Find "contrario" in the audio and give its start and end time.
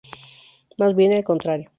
1.23-1.69